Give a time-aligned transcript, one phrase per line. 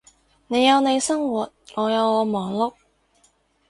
[0.47, 2.73] 你有你生活，我有我忙碌